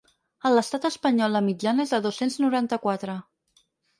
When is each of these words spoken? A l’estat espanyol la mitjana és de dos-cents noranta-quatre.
A 0.49 0.51
l’estat 0.53 0.87
espanyol 0.89 1.35
la 1.37 1.41
mitjana 1.49 1.85
és 1.87 1.93
de 1.95 2.01
dos-cents 2.07 2.39
noranta-quatre. 2.47 3.21